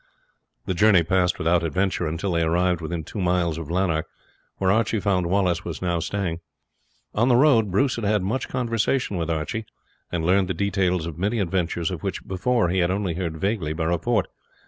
[0.65, 4.07] The journey passed without adventure until they arrived within two miles of Lanark,
[4.57, 6.39] where Archie found Wallace was now staying.
[7.13, 9.67] On the road Bruce had had much conversation with Archie,
[10.11, 13.73] and learned the details of many adventures of which before he had only heard vaguely
[13.73, 14.27] by report.